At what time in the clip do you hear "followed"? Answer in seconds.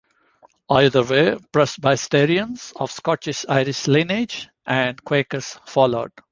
5.67-6.11